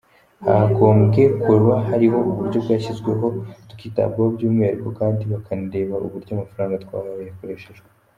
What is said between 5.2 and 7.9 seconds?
bakanareba uburyo amafaranga twahawe yakoreshejwe.